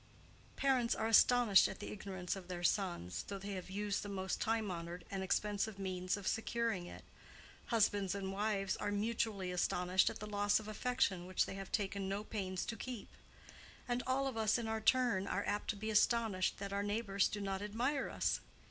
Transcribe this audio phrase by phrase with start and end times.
[0.55, 4.41] Parents are astonished at the ignorance of their sons, though they have used the most
[4.41, 7.05] time honored and expensive means of securing it;
[7.67, 12.09] husbands and wives are mutually astonished at the loss of affection which they have taken
[12.09, 13.09] no pains to keep;
[13.87, 17.27] and all of us in our turn are apt to be astonished that our neighbors
[17.27, 18.39] do not admire us.